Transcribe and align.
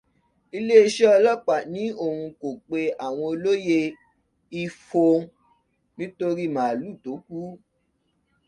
Iléeṣẹ́ 0.57 1.09
ọlọ́pàá 1.17 1.61
ní 1.73 1.83
òun 2.03 2.25
kò 2.39 2.49
pe 2.67 2.79
àwọn 3.05 3.25
olóyè 3.33 3.79
Ifon 4.61 5.19
nítorí 5.97 6.45
màálù 6.55 6.87
tó 7.03 7.11
kú. 7.25 7.37